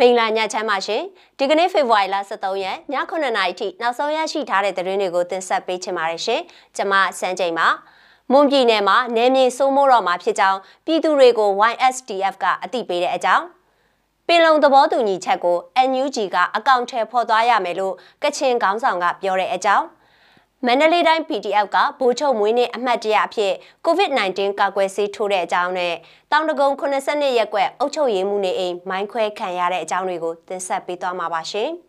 [0.00, 1.02] မိန်လာညချမ်းပါရှင်
[1.38, 6.40] ဒီကနေ့ဖေဖော်ဝါရီလ23ရက်ည9:00နာရီထိနောက်ဆုံးရရှိထားတဲ့သတင်းတွေကိုတင်ဆက်ပေးချင်ပါတယ်ရှင်
[6.76, 7.68] ကျွန်မစန်းချိန်ပါ
[8.32, 13.44] မွန်ပြည်နယ်မှာနယ်မြေစိုးမိုးတော့မှာဖြစ်ကြောင်းပြည်သူတွေကို YSDF ကအသိပေးတဲ့အကြောင်း
[14.26, 15.56] ပင်လုံသဘောတူညီချက်ကို
[15.88, 19.84] NUG ကအကောင့်ထဲဖော်သွားရမယ်လို့ကချင်ခေါင်းဆောင်ကပြောတဲ့အကြောင်း
[20.64, 23.52] မန္တလေးတိုင်း PDF ကဗိုလ်ချုပ်မွေးနေ့အမှတ်တရအဖြစ်
[23.86, 25.94] COVID-19 ကာကွယ်ဆေးထိုးတဲ့အကြောင်းနဲ့
[26.32, 31.70] တောင်တကုံ82ရက်ကွက်အုပ်ချုပ်ရေးမှုနေအိမ်မိုင်းခွဲခံရတဲ့အကြောင်းတွေကိုတင်ဆက်ပေးသွားမှာပါရှင်။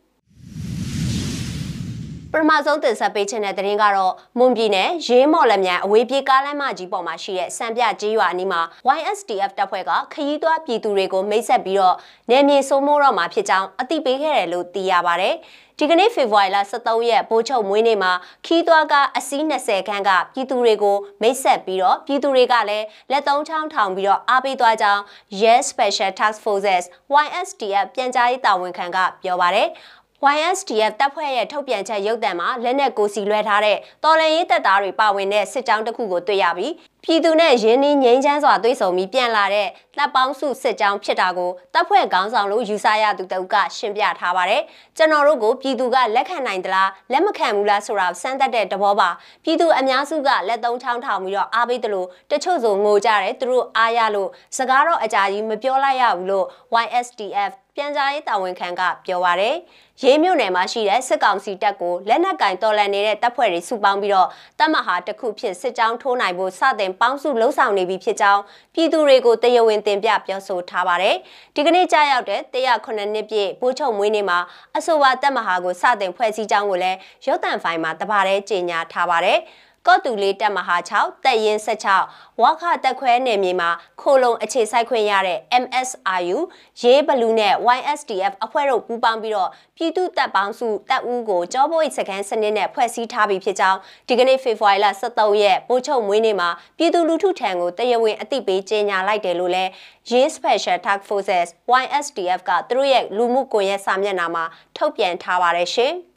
[2.32, 8.62] ပထမဆုံးတင်ဆက်ပေးခြင်းတဲ့သတင်းကတော့မွန်ပြည်နယ်ရေးမော်လမြိုင်အဝေးပြေးကားလမ်းမကြီးပေါ်မှာရှိတဲ့စံပြကျေးရွာအနီးမှာ
[8.98, 11.96] YSDF တပ်ဖွဲ့ကခရီးသွားပြည်သူတွေကိုမိတ်ဆက်ပြီးတော့
[12.30, 15.30] နယ်မြေစိုးမိုးတော့မှာဖြစ်ကြောင်းအသိပေးခဲ့တယ်လို့သိရပါဗျ။
[15.80, 18.12] ဒီကနေ့ဖေဖော်ဝါရီလ23ရက်ပိုးချုပ်မွေးနေ့မှာ
[18.46, 25.02] ခီးသွားကအစီး20ခန်းကပြည်သူတွေကိုမိတ်ဆက်ပြီးတော့ပြည်သူတွေကလည်းလက်သုံးချောင်းထောင်ပြီးတော့အားပေးသွားကြောင်း
[25.42, 26.84] Yes Special Task Forces
[27.24, 29.68] YSDF ပြန်ကြားရေးတာဝန်ခံကပြောပါတယ်။
[30.26, 44.62] YSDF တပ်ဖွဲ့ရဲ့ထုတ်ပြန်ချက်ရုပ်သံမှာလက်နက်ကိုစီလွှဲထားတဲ့တော်လန်ရေးတပ်သားတွေပါဝင်တဲ့စစ်ကြောင်းတစ်ခုကိုတွေ့ရပြီးပြည်သူနဲ့ရင်းနှီးငြိမ်းချမ်းစွာတွေ့ဆုံပြီးပြန်လာတဲ့တပ်ပေါင်းစုစစ်ကြောင်းဖြစ်တာကိုတပ်ဖွဲ့ခေါင်းဆောင်လို့ယူဆရသူတအုပ်ကရှင်းပြထားပါတယ်။
[44.98, 49.10] ကျွန်တော်တို့ကိုပြည်သူကလက်ခံနိုင်သလားလက်မခံဘူးလားဆိုတာစမ်းသပ်တဲ့သဘောပါ။
[49.44, 56.46] ပြည်သူအများစုကလက်သုံးချောင်းထောင်ပြီးတော့အားပေးတယ်လို့တချို့ဆိုငိုကြတယ်သူတို့အားရလို့စကားတော့အကြာကြီးမပြောလိုက်ရဘူးလို့
[56.84, 59.56] YSDF ပြန်ကြားရေးတာဝန်ခံကပြောပါရယ်
[60.02, 68.42] ရေးမြို့နယ်မှာရှိတဲ့စစ်ကောင်စီတပ်ကိုလက်နက်ကင်တော်လှန်နေတဲ့တပ်ဖွဲ့တွေစုပေါင်းပြီးတော့တပ်မဟာတစ်ခုဖြစ်စစ်ကြောင်းထိုးနိုင်ဖို့စတင်ပေါင်းစုလှုံ့ဆော်နေပြီဖြစ်ကြောင်း
[68.74, 71.16] ပြည်သူတွေကိုတရဝင်တင်ပြပြောဆိုထားပါတယ်။
[71.56, 74.40] ဒီကနေ့ကြာရောက်တဲ့109နှစ်ပြည့်ပိုးချုပ်မွေးနေ့မှာ
[74.78, 79.40] အဆိုပါတပ်မဟာကိုစတင်ဖွဲ့စည်းကြောင်းကိုလည်းရုတ်တံဖိုင်မှာတပါးတဲ့ကြေညာထားပါတယ်။
[79.88, 83.70] ကော့တူလေးတက်မဟာ6တက်ရင်16ဝါခတက်ခွဲနယ်မြေမှာ
[84.02, 86.38] ခိုလုံအခြေစိုက်ခွင့်ရတဲ့ MSRU
[86.82, 99.72] ရေးဘလူးနဲ့ YSDF အဖွဲ့တို့ပူးပေါင်းပြီးတော့ပြည်သူတပ်ပေါင်းစုတပ်ဦးကိုကြောပိုးစကန်စနစ်နဲ့ဖွဲ့စည်းထားပြီးဖြစ်ကြောင်းဒီကနေ့ဖေဖော်ဝါရီလ23ရက်ပို့ချုပ်မွေးနေ့မှာပြည်သူလူထုထံကိုတရားဝင်အသိပေးကြေညာလိုက်တယ်လို့လည်း
[100.10, 101.48] ရေး Special Task Forces
[101.82, 104.44] YSDF ကသူတို့ရဲ့လူမှုကွန်ရက်စာမျက်နှာမှာ
[104.78, 105.96] ထုတ်ပြန်ထားပါတယ်ရှင်။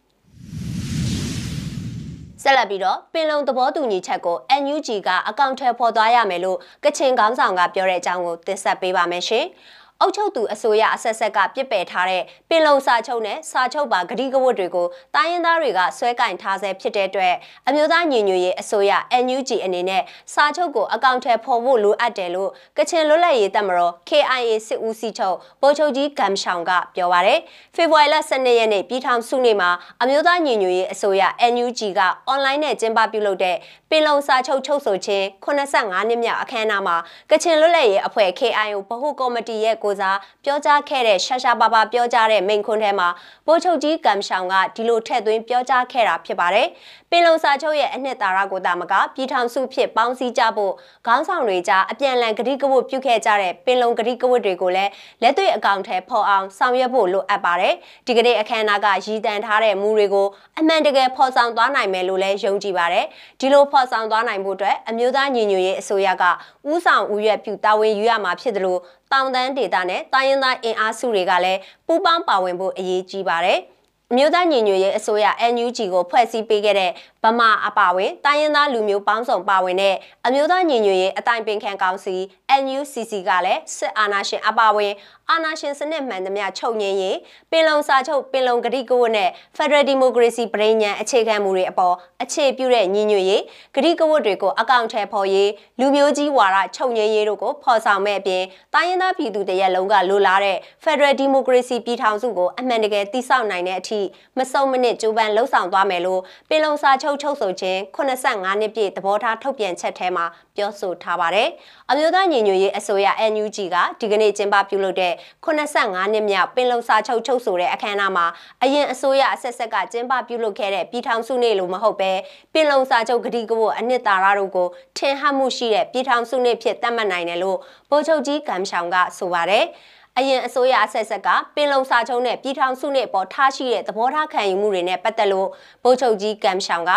[2.42, 9.46] ဆက်လက်ပြီးတော့ပင်လုံသဘောတူညီချက်ကို NUG ကအကောင့်ထဲပေါ်သွားရမယ်လို့ကချင်ခေါင်းဆောင်ကပြောတဲ့အကြောင်းကိုတင်ဆက်ပေးပါမယ်ရှင်။
[10.02, 17.34] အုပ်ချုပ်သူအစိုးရအဆက်ဆက်ကပြစ်ပယ်ထားတဲ့ပင်လုံစာချုပ်နဲ့စာချုပ်ပါဂတိကဝတ်တွေကိုတိုင်းရင်းသားတွေကဆွဲကင်ထားဆဲဖြစ်တဲ့အတွက်
[17.68, 18.92] အမျိုးသားညီညွတ်ရေးအစိုးရ
[19.24, 20.02] NUG အနေနဲ့
[20.34, 27.40] စာချုပ်ကိုအကောင့်ထဲပေါ်ဖို့လိုအပ်တယ်လို့ကချင်လွတ်လပ်ရေးတပ်မတော် KIA စစ်ဦးစီးချုပ်ဗိုလ်ချုပ်ကြီးဂမ်ရှောင်ကပြောပါရယ်
[27.74, 29.70] ဖေဖော်ဝါရီလ12ရက်နေ့ပြည်ထောင်စုနေ့မှာ
[30.02, 31.22] အမျိုးသားညီညွတ်ရေးအစိုးရ
[31.52, 33.56] NUG ကအွန်လိုင်းနဲ့ကျင်းပပြုလုပ်တဲ့
[33.92, 36.96] ပင်လုံစာချုပ်ချုပ်ဆိုခြင်း85နှစ်မြောက်အခမ်းအနားမှာ
[37.30, 43.08] ကချင်လွတ်လပ်ရေးအဖွဲ့ KIO ဗဟုကော်မတီရဲ့ကိုစားပြောကြားခဲ့တဲ့ရှာရှာပါပါပြောကြားတဲ့မိန့်ခွန်းထဲမှာ
[43.46, 46.66] ဗိုလ်ချုပ်ကြီးကမ်ရှောင်ကဒီလိုထည့်သွင်းပြောကြားခဲ့တာဖြစ်ပါတယ်။
[47.10, 50.72] ပင်လုံစာချုပ်ရဲ့အနှစ်သာရကိုတာမကပြည်ထောင်စုဖြစ်ပေါင်းစည်းကြဖို့
[51.06, 54.90] ခေါင်းဆောင်တွေကြားအပြန်အလှန်ကတိကဝတ်ပြုခဲ့ကြတဲ့ပင်လုံကတိကဝတ်တွေကိုလည်း
[55.22, 57.74] လက်တွေ့အကောင့်ထဲပေါ်အောင်ဆောင်ရွက်ဖို့လိုအပ်ပါတယ်။
[58.06, 60.26] ဒီကနေ့အခမ်းအနားကရည်တန်ထားတဲ့မူတွေကို
[60.58, 63.06] အမှန်တကယ်ဖော်ဆောင်သွားနိုင်မယ်လို့လည်းယုံကြည်ပါတယ်။
[63.40, 66.24] ဒီလိုဖော်ဆောင်သွားနိုင်ဖို့အတွက်အမျိုးသားညီညွတ်ရေးအစိုးရက
[66.70, 68.80] ဥဆောင်ဥရွက်ပြုတာဝန်ယူရမှာဖြစ်တယ်လို့
[69.12, 73.60] တောင်တန်းဒေသနဲ့တိုင်းရင်းသားအင်အားစုတွေကလည်းပူးပေါင်းပါဝင်ဖို့အရေးကြီးပါတယ်။
[74.12, 76.90] အမျိုးသားညီညွတ်ရေးအစိုးရ NUG ကိုဖွဲ့စည်းပေးခဲ့တဲ့
[77.22, 82.16] ဗမာအပါဝင်တိုင်းရင်းသားလူမျိုးပေါင်းစုံပါဝင်တဲ့အမျိုးသားညီညွတ်ရေးအတိုင်းပင်ခံကောင်စီ
[82.62, 84.92] NUCC ကလည်းစစ်အာဏာရှင်အပါဝင်
[85.32, 87.18] အာဏာရှင်စနစ်မှန်သမျှချုပ်ငြိမ်းရေး
[87.50, 93.42] ပင်လုံစာချုပ်ပင်လုံကတိကဝတ်နဲ့ Federal Democracy ပြည်ညံအခြေခံမှုတွေအပေါ်အခြေပြုတဲ့ညီညွတ်ရေး
[93.76, 98.42] ကတိကဝတ်တွေကိုအကောင့်ထဲပေါ်ရေးလူမျိုးကြီးဝါဒချုပ်ငြိမ်းရေးတို့ကိုဖော်ဆောင်မဲ့အပြင်
[98.74, 104.00] တိုင်းရင်းသားပြည်သူတရက်လုံးကလိုလားတဲ့ Federal Democracy ပြည်ထောင်စုကိုအမှန်တကယ်တည်ဆောက်နိုင်တဲ့အထိ
[104.38, 110.24] မစုံမနစ်ကြိုးပမ်းလှုံ့ဆော်သွားမယ်လို့ပင်လုံစာချုပ်ချုပ်ဆိုခြင်း85နှစ်ပြည့်သဘောထားထုတ်ပြန်ချက်ထဲမှာ
[110.56, 111.48] ပြောဆိုထားပါတယ်။
[111.90, 115.14] အမျိုးသားညီညွတ်ရေးအစိုးရ NUG ကဒီကနေ့ကျင်းပပြုလုပ်တဲ့
[115.46, 118.26] 85နှစ်မြောက်ပင်လုံစာချုပ်ချုပ်ဆိုတဲ့အခမ်းအနားမှာ
[118.62, 122.12] အရင်အစိုးရအဆက်ဆက်ကကျင်းပပြုလုပ်ခဲ့တဲ့ပြည်ထောင်စုနေ့လို့မဟုတ်ပဲ
[122.52, 124.68] ပင်လုံစာချုပ်ဂတိကဝတ်အနှစ်သာရတို့ကို
[124.98, 127.58] ထင်ဟပ်မှုရှိတဲ့ပြည်ထောင်စုနေ့ဖြစ်သတ်မှတ်နိုင်တယ်လို့
[127.90, 129.66] ဗိုလ်ချုပ်ကြီးကမ်ရှောင်ကဆိုပါတယ်။
[130.20, 135.48] အရင်အစိုးရအဆက်ဆက်ကပင်လုံစာချုပ်နဲ့ပြည်ထောင်စုနဲ့ပေါ်ထားရှိတဲ့သဘောထားခံယူမှုတွေနဲ့ပတ်သက်လို့
[135.84, 136.92] ဗိုလ်ချုပ်ကြီးကမ်ရှောင်က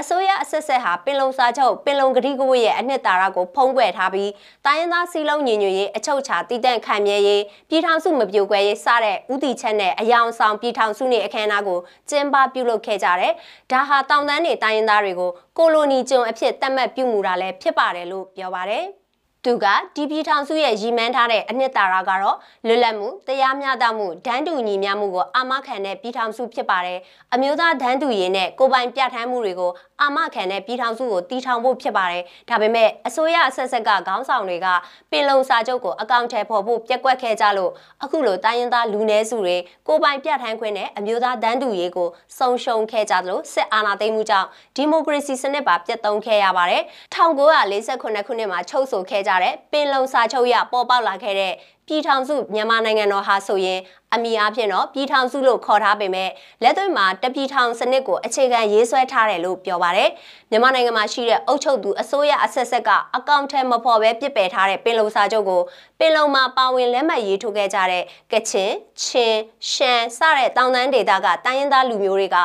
[0.00, 4.30] အစိုးရအဆက်ဆက်ဟာပင်လုံစာချုပ်ပင်လုံကတိကဝတ်ရဲ့အနှစ်သာရကိုဖုံးကွယ်ထားပြီး
[4.66, 11.78] တိုင်းရင်းသားစီလုံးညီညွတ်ရေးအချုပ်ချာတည်တံ့ခံမြဲရေးပြည်ထောင်စုမပြိုကွဲရေးစတဲ့ဥတီချက်နဲ့အယောင်ဆောင်ပြည်ထောင်စုနေအခမ်းအနားကို
[12.10, 13.32] ကျင်းပပြုလုပ်ခဲ့ကြတယ်။
[13.72, 19.07] ဒါဟာတောင်တန်းနေတိုင်းရင်းသားတွေကိုကိုလိုနီကျွန်းအဖြစ်သတ်မှတ်ပြုမူတာလည်းဖြစ်ပါတယ်လို့ပြောပါတယ်။ဒ
[19.48, 19.66] သူက
[19.96, 22.36] ဒီပြည်ထောင်စုရဲ့ရည်မှန်းထားတဲ့အနှစ်သာရကတော့
[22.66, 26.98] လွတ်လပ်မှုတရားမျှတမှုဒန်းတူညီမျှမှုကိုအာမခံတဲ့ပြည်ထောင်စုဖြစ်ပါတယ်။
[27.34, 29.70] အမျိုးသားဒန်းတူရေးနဲ့ကိုပိုင်ပြဋ္ဌာန်းမှုတွေကို
[30.02, 34.66] အာမခံတဲ့ပြည်ထောင်စုကိုတည်ထောင်ဖို့ဖြစ်ပါတယ်။ဒါပေမဲ့အစိုးရအဆက်ဆက်ကခေါင်းဆောင်တွေက
[35.10, 37.72] ပင်လုံစာချုပ်ကိုအကောင့်ထဲပေါ်ဖို့ပြက်ကွက်ခဲ့ကြလို့
[38.04, 39.56] အခုလိုတိုင်းရင်းသားလူနည်းစုတွေ
[39.88, 42.08] ကိုပိုင်ပြဋ္ဌာန်းခွင့်နဲ့အမျိုးသားဒန်းတူရေးကို
[42.38, 46.82] ဆုံးရှုံးခဲ့ကြသလိုစစ်အာဏာသိမ်းမှုကြောင့်ဒီမိုကရေစီစနစ်ပါပြတ်သုံးခဲ့ရပါတယ်။
[47.14, 48.08] 1948ခု
[48.38, 51.54] နှစ်မှာချုပ်ဆိုခဲ့ကြတဲ့ပင်လုံစာချုပ်ရပေါ်ပေါက်လာခဲ့တဲ့
[51.88, 53.80] ပြည်ထောင်စုမြန်မာနိုင်ငံတော်ဟာဆိုရင်
[54.14, 56.30] အမိအားဖြင့်တော့ပြည်ထောင်စုလို့ခေါ်ထားပေမဲ့
[56.62, 60.10] လက်တွေ့မှာတပြည်ထောင်စနစ်ကိုအခြေခံရေးဆွဲထားတယ်လို့ပြောပါရယ်
[60.50, 65.62] မြန်မာနိုင်ငံမှာရှိတဲ့အုပ်ချုပ်သူအစိုးရအဆက်ဆက်ကအကောင့်ထဲမဖော်ပဲပြစ်ပယ်ထားတဲ့ပင်လုံစာချုပ်ကို
[65.98, 69.38] ပင်လုံမှာပါဝင်လက်မှတ်ရေးထိုးခဲ့ကြတဲ့ကချင်ချင်း
[69.70, 72.36] ရှမ်းစတဲ့တောင်တန်းဒေသကတိုင်းရင်းသားလူမျိုးတွေက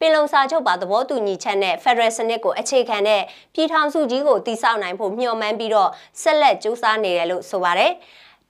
[0.00, 3.22] ပင်လုံစာချုပ်ပါသဘောတူညီချက်နဲ့ Federal စနစ်ကိုအခြေခံတဲ့
[3.54, 5.90] ပြည်ထောင်စုကြီးကိုတည်ဆောက်နိုင်ဖို့မျှော်မှန်းပြီးတော့
[6.22, 7.92] ဆက်လက်ကြိုးစားနေတယ်လို့ဆိုပါတယ်။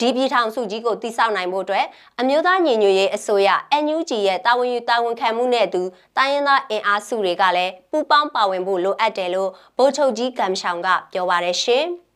[0.02, 1.86] ဒီပြည်ထောင်စုကြီးကိုတည်ဆောက်နိုင်ဖို့အတွက်
[2.20, 3.48] အမျိုးသားညီညွတ်ရေးအစိုးရ
[3.84, 5.82] NUG ရဲ့တာဝန်ယူတာဝန်ခံမှုနဲ့အတူ
[6.16, 11.86] တိုင်းရင်းသားအင်အားစုတွေကလည်းပူးပေါင်းပါဝင်ဖို့လိုအပ်တယ်လို့ဗိုလ်ချုပ်ကြီးကမ်ရှောင်ကပြောပါတယ်ရှင်။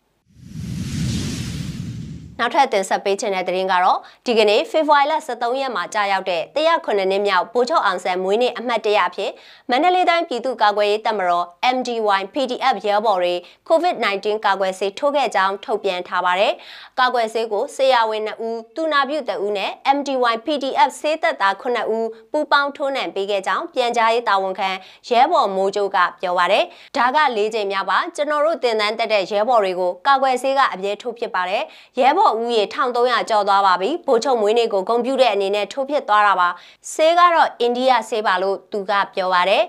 [2.40, 9.30] နောက်ထပ်တင်ဆက်ပေးချင်တဲ့သတင်းကတော့ဒီကနေ့ဖေဖော်ဝါရီလ23ရက်မှာကြာရောက်တဲ့109နှစ်မြောက်ဗိုလ်ချုပ်အောင်ဆန်းမွေးနေ့အမှတ်တရအဖြစ်
[9.70, 11.46] မန္တလေးတိုင်းပြည်သူ့ကာကွယ်ရေးတပ်မတော်
[11.76, 13.34] MDY PDF ရဲဘော်တွေ
[13.68, 16.52] COVID-19 ကာကွယ်ဆေးထိုးခဲ့ကြောင်းထုတ်ပြန်ထားပါတယ်။
[17.00, 24.70] ကာကွယ်ဆေးကိုဆေးရဝင်2ဦး၊တူနာပြု2ဦးနဲ့ MDY PDF ဆေးသက်သား9ဦးပူးပေါင်းထိုးနှံပေးခဲ့ကြောင်းပြန်ကြားရေးတာဝန်ခံ
[25.08, 26.64] ရဲဘော်မိုးကျိုးကပြောပါတယ်။
[26.96, 31.62] ဒါက၄ချိန်မြောက်ပါကျွန်တော်တို့တင်တန်းတက်တဲ့ရဲဘော်တွေကိုကာကွယ်ဆေးကအပြည့်ထိုးဖြစ်ပါတယ်။
[32.00, 36.48] ရဲဘော်ဘော်ဦးရေ1300ကျော်သွားပါပြီဗိုလ်ချုပ်မွေးနေ့ကိုဂုံပြူတဲ့အနေနဲ့ထိုးဖြစ်သွားတာပါ
[36.92, 39.62] ဆေးကတော့အိန္ဒိယဆေးပါလို့သူကပြောပါတယ်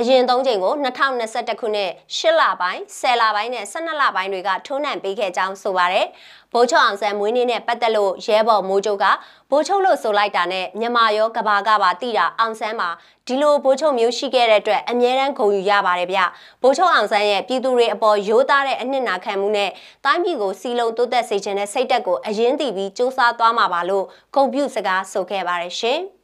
[0.00, 6.06] အရင်သုံးချိန်ကို2021ခုနှစ်8လပိုင်း10လပိုင်းနဲ့12လပိုင်းတွေကထိုးနှံပေးခဲ့ကြောင်းဆိုပါတယ်။
[6.52, 9.04] ဘိုးချုပ်အောင်ဆန်းမွေးနေ့နဲ့ပတ်သက်လို့ရဲဘော်မိုးချုပ်က
[9.50, 12.88] ဘိုးချုပ်လို့ဆိုလိုက်တာနဲ့မြန်မာရောကဘာကပါတိတာအောင်ဆန်းမှာ
[13.26, 16.20] ဒီလိုဘိုးချုပ်မျိုးရှိခဲ့တဲ့အတွက်အမြဲတမ်းဂုဏ်ယူရပါတယ်ဗျ။
[16.62, 19.70] ဘိုးချုပ်အောင်ဆန်းရဲ့ပြည်သူတွေအပေါ်ရိုးသားတဲ့အနှစ်နာခံမှုနဲ့
[20.04, 24.04] တိုင်းပြည်ကိုစီလုံးတိုးတက်စေခြင်းနဲ့စိတ်တက်ကိုအရင်တည်ပြီးစူးစမ်းသွားမှာပါလို့
[24.34, 26.02] ဂုဏ်ပြုစကားဆိုခဲ့ပါတယ်ရှင်။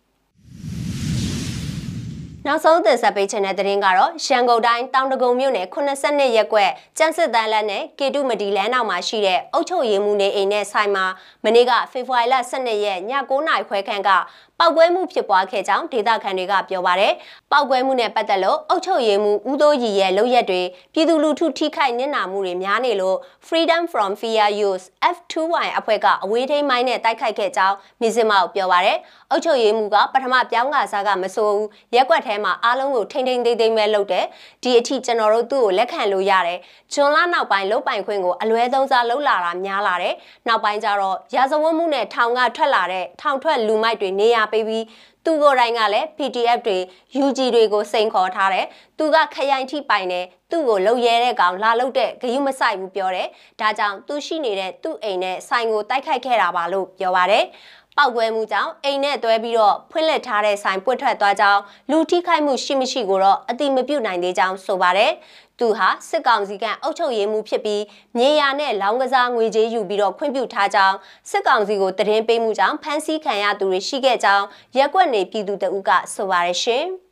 [2.51, 11.05] နောက်ဆုံးတင်ဆက်ပေးချင်တဲ့သတင်းကတော့ရန်ကုန်တိုင်းတောင်တကုံမြို့နယ်82ရပ်ကွက်ကျန်းစစ်တန်းလက်နဲ့ကေတုမဒီလမ်းနောက်မှာရှိတဲ့အုတ်ချုပ်ရည်မှုနေအိမ်နဲ့ဆိုင်မှာ
[11.45, 12.99] မနေ့ကဖေဖော်ဝါရီလ12ရက်ည
[13.31, 14.11] 9:00နာရီခွဲခန့်က
[14.59, 17.13] ပောက်ကွဲမှုဖြစ်ပွားခဲ့ကြောင်းဒေသခံတွေကပြောပါရယ်။
[17.51, 20.63] ပောက်ကွဲမှုနဲ့ပတ်သက်လို့အုပ်ချုပ်ရေးမှူးဦးသိုးရီရဲ့လုပ်ရက်တွေ
[20.95, 23.17] ပြည်သူလူထုထိခိုက်နစ်နာမှုတွေများနေလို့
[23.49, 24.85] Freedom from Fear Use
[25.15, 28.99] F2Y အဖွဲ့ကအဝေးထိန်းမိုင်းနဲ့တိုက်ခိုက်ခဲ့ကြောင်းမြစ်စမောက်ပြောပါရယ်။
[29.31, 34.25] အုပ်ချုပ်ရေးမှူးကပထမပြောင်းကစားကမစိုးဘူး။ရက်ွက်ထဲမှာအားလုံးကိုထိမ့်ထိမ့်သိမ့်သိမ့်ပဲလုပ်တယ်။
[34.63, 36.59] ဒီအထိကျွန်တော်တို့သူ့ကိုလက်ခံလို့ရတယ်။
[36.93, 40.15] ဂျွန်လာနောက်ပိုင်းလုတ်ပိုင်ခွင့်ကိုအလွဲသုံးစားလုပ်လာတာများလာတယ်။
[40.49, 44.85] နောက်ပိုင်းကျတော့ရာဇဝတ်မှုနဲ့ထောင်ကထွက်လာတဲ့ထောင်ထွက်လူမိုက်တွေနေရာပေးပြီး
[45.25, 46.79] သူကိုယ်တိုင်ကလည်း PDF တွေ
[47.25, 48.67] UG တွေကိုစိန်ခေါ်ထားတယ်။
[48.99, 53.29] သူကခရိုင်ထိပိုင်တယ်။သူ့ကိုလှုပ်ရဲတဲ့ကောင်လာလှုပ်တဲ့ဂယုမဆိုင်ဘူးပြောတယ်။
[53.61, 57.45] ဒါကြောင့်သူရှိနေတဲ့သူ့အိမ်နဲ့ဆိုင်ကိုတိုက်ခိုက်ခဲ့တာပါလို့ပြောပါတယ်။
[57.99, 61.61] ပောက်ကွဲမှုကြောင့်အိမ်နဲ့တွဲပြီးတော့ဖွင့်လှစ်ထားတဲ့ဆိုင်ပွတ်ထွက်သွားကြောင်း
[61.91, 65.13] လူထိခိုက်မှုရှိမရှိကိုတော့အတိမပြုတ်နိုင်သေးကြောင်းဆိုပါတယ်
[65.59, 67.83] သူဟာစစ်ကောင်စီကအုပ်ချုပ်ရေးမှူးဖြစ်ပြီး
[68.17, 70.97] မြေယာနဲ့လောင်းကစားငွေကြေးယူပြီးတော့ခွင့်ပြုထားကြောင်း
[71.31, 74.45] စစ်ကောင်စီကိုတရင်ပေးမှုကြောင့်ဖမ်းဆီးခံရသူတွေရှိခဲ့ကြောင်း
[74.77, 76.87] ရက်ွက်နေပြည်သူတအုပ်ကဆိုပါရရှင်။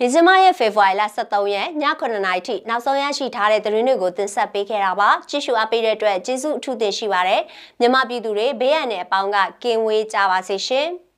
[0.00, 1.68] ဒီဇင်ဘာရဲ့ဖေဖော်ဝါရီလ23ရက်ည
[2.00, 7.42] 9:00နာရီထိနောက်ဆုံးရရှိထားတဲ့သတင်းတွေကိုတင်ဆက်ပေးခဲ့တာပါကြည့်ရှုအားပေးတဲ့အတွက်ကျေးဇူးအထူးတင်ရှိပါတယ်
[7.80, 10.88] မြန်မာပြည်သူတွေဘေးရန်နဲ့အပေါင်းကကင်းဝေးကြပါစေရှင်။